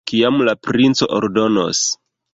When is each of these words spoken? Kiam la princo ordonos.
Kiam 0.11 0.39
la 0.47 0.55
princo 0.69 1.11
ordonos. 1.19 1.87